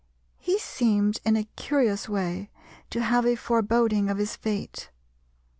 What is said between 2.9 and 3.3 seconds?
have